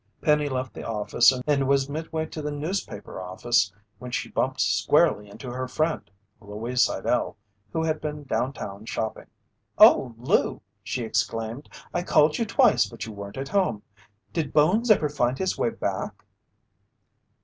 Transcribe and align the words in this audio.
Penny 0.19 0.49
left 0.49 0.73
the 0.73 0.81
office 0.83 1.31
and 1.45 1.67
was 1.67 1.87
midway 1.87 2.25
to 2.25 2.41
the 2.41 2.49
newspaper 2.49 3.21
office 3.21 3.71
when 3.99 4.09
she 4.09 4.31
bumped 4.31 4.59
squarely 4.59 5.29
into 5.29 5.51
her 5.51 5.67
friend, 5.67 6.09
Louise 6.39 6.81
Sidell, 6.81 7.37
who 7.71 7.83
had 7.83 8.01
been 8.01 8.23
downtown 8.23 8.87
shopping. 8.87 9.27
"Oh, 9.77 10.15
Lou!" 10.17 10.59
she 10.83 11.03
exclaimed. 11.03 11.69
"I 11.93 12.01
called 12.01 12.39
you 12.39 12.45
twice 12.45 12.87
but 12.87 13.05
you 13.05 13.11
weren't 13.11 13.37
at 13.37 13.49
home. 13.49 13.83
Did 14.33 14.53
Bones 14.53 14.89
ever 14.89 15.07
find 15.07 15.37
his 15.37 15.55
way 15.55 15.69
back?" 15.69 16.25